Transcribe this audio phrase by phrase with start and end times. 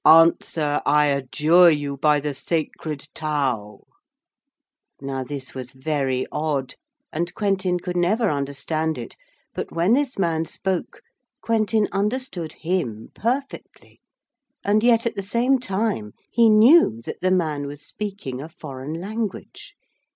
[0.03, 3.85] 'Answer, I adjure you by the Sacred Tau!'
[4.99, 6.73] Now this was very odd,
[7.13, 9.15] and Quentin could never understand it,
[9.53, 11.03] but when this man spoke
[11.41, 14.01] Quentin understood him perfectly,
[14.63, 18.95] and yet at the same time he knew that the man was speaking a foreign
[18.99, 19.75] language.